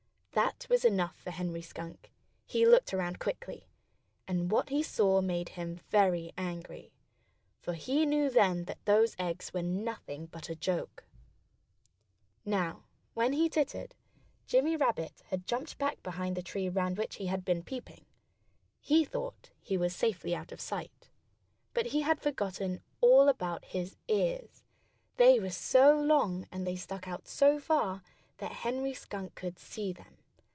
[0.33, 2.09] That was enough for Henry Skunk.
[2.45, 3.67] He looked around quickly.
[4.29, 6.93] And what he saw made him very angry.
[7.59, 11.03] For he knew then that those eggs were nothing but a joke.
[12.45, 13.93] Now, when he tittered,
[14.47, 18.05] Jimmy Rabbit had jumped back behind the tree round which he had been peeping.
[18.79, 21.09] He thought that he was safely out of sight.
[21.73, 24.63] But he had forgotten all about his ears.
[25.17, 28.01] They were so long, and they stuck out so far,
[28.37, 30.17] that Henry Skunk could see them.